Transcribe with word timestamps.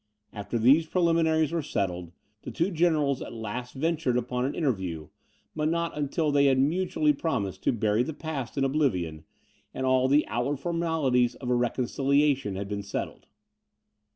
After 0.33 0.57
these 0.57 0.87
preliminaries 0.87 1.51
were 1.51 1.61
settled, 1.61 2.11
the 2.41 2.49
two 2.49 2.71
generals 2.71 3.21
at 3.21 3.33
last 3.35 3.75
ventured 3.75 4.17
upon 4.17 4.45
an 4.45 4.55
interview; 4.55 5.09
but 5.55 5.69
not 5.69 5.95
until 5.95 6.31
they 6.31 6.45
had 6.45 6.57
mutually 6.57 7.13
promised 7.13 7.61
to 7.65 7.71
bury 7.71 8.01
the 8.01 8.11
past 8.15 8.57
in 8.57 8.63
oblivion, 8.63 9.25
and 9.75 9.85
all 9.85 10.07
the 10.07 10.27
outward 10.27 10.57
formalities 10.57 11.35
of 11.35 11.51
a 11.51 11.55
reconciliation 11.55 12.55
had 12.55 12.67
been 12.67 12.81
settled. 12.81 13.27